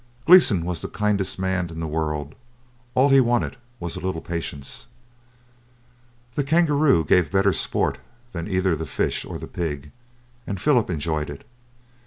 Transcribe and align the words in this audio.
Gleeson 0.25 0.65
was 0.65 0.81
the 0.81 0.87
kindest 0.87 1.37
man 1.37 1.69
in 1.69 1.79
the 1.79 1.85
world; 1.85 2.33
all 2.95 3.09
he 3.09 3.19
wanted 3.21 3.55
was 3.79 3.95
a 3.95 3.99
little 3.99 4.19
patience. 4.19 4.87
The 6.33 6.43
kangaroo 6.43 7.05
gave 7.05 7.29
better 7.31 7.53
sport 7.53 7.99
than 8.31 8.47
either 8.47 8.75
the 8.75 8.87
fish 8.87 9.23
or 9.25 9.37
the 9.37 9.45
pig, 9.45 9.91
and 10.47 10.59
Philip 10.59 10.89
enjoyed 10.89 11.29
it. 11.29 11.47